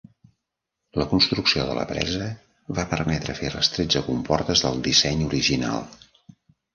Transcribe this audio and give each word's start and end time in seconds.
La 0.99 1.05
construcció 1.09 1.65
de 1.67 1.75
la 1.79 1.83
presa 1.91 2.29
va 2.79 2.85
permetre 2.93 3.35
fer 3.41 3.51
les 3.57 3.69
tretze 3.75 4.03
comportes 4.07 4.65
del 4.65 4.81
disseny 4.89 5.23
original. 5.27 5.85